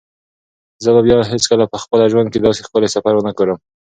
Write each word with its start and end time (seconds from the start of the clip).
زه 0.83 0.89
به 0.93 1.01
بیا 1.07 1.17
هیڅکله 1.31 1.65
په 1.71 1.77
خپل 1.83 1.99
ژوند 2.11 2.27
کې 2.31 2.39
داسې 2.45 2.61
ښکلی 2.67 2.89
سفر 2.95 3.13
ونه 3.15 3.31
ګورم. 3.37 3.57